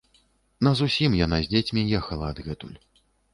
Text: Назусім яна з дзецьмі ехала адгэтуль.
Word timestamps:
Назусім 0.67 1.17
яна 1.19 1.39
з 1.43 1.51
дзецьмі 1.51 1.85
ехала 1.99 2.31
адгэтуль. 2.35 2.75